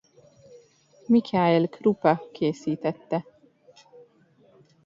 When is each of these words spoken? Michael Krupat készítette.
Michael 1.07 1.67
Krupat 1.69 2.31
készítette. 2.31 3.25